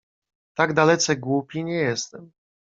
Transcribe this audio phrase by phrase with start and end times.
[0.53, 2.31] "Tak dalece głupi nie jestem."